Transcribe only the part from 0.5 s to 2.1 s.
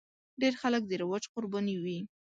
خلک د رواج قرباني وي.